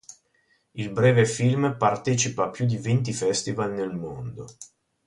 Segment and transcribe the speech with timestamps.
[0.71, 4.47] Il breve film partecipa a più di venti festival nel mondo.